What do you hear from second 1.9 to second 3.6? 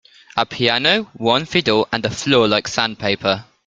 and a floor like sandpaper.